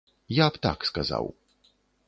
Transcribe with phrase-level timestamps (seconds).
[0.37, 1.31] Я б так сказаў.